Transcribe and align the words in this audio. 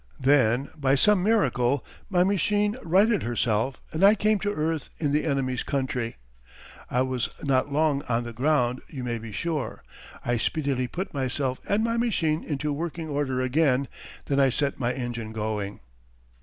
Then 0.19 0.69
by 0.75 0.95
some 0.95 1.21
miracle 1.21 1.85
my 2.09 2.23
machine 2.23 2.75
righted 2.81 3.21
herself 3.21 3.79
and 3.91 4.03
I 4.03 4.15
came 4.15 4.39
to 4.39 4.51
earth 4.51 4.89
in 4.97 5.11
the 5.11 5.23
enemy's 5.25 5.61
country. 5.61 6.15
I 6.89 7.03
was 7.03 7.29
not 7.43 7.71
long 7.71 8.01
on 8.09 8.23
the 8.23 8.33
ground 8.33 8.81
you 8.87 9.03
may 9.03 9.19
be 9.19 9.31
sure. 9.31 9.83
I 10.25 10.37
speedily 10.37 10.87
put 10.87 11.13
myself 11.13 11.59
and 11.69 11.83
my 11.83 11.97
machine 11.97 12.43
into 12.43 12.73
working 12.73 13.09
order 13.09 13.41
again; 13.41 13.87
then 14.25 14.39
I 14.39 14.49
set 14.49 14.79
my 14.79 14.91
engine 14.91 15.33
going. 15.33 15.81